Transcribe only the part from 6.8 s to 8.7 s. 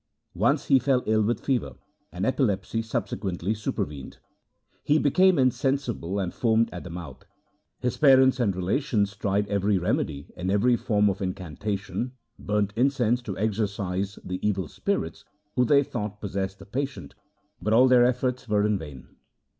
the mouth. His parents and